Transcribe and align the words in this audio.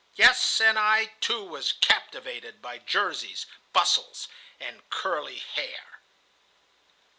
"Yes, 0.15 0.59
and 0.59 0.79
I, 0.79 1.11
too, 1.19 1.43
was 1.43 1.73
captivated 1.73 2.59
by 2.59 2.79
jerseys, 2.79 3.45
bustles, 3.71 4.27
and 4.59 4.81
curly 4.89 5.37
hair." 5.37 5.99